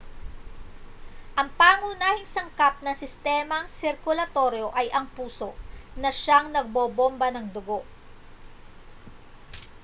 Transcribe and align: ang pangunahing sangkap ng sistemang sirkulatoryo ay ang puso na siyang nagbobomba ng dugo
ang 1.39 1.45
pangunahing 1.61 2.25
sangkap 2.35 2.73
ng 2.81 2.97
sistemang 3.03 3.65
sirkulatoryo 3.79 4.67
ay 4.79 4.87
ang 4.97 5.05
puso 5.15 5.49
na 6.01 6.09
siyang 6.19 6.47
nagbobomba 6.55 7.27
ng 7.31 7.45
dugo 7.55 7.79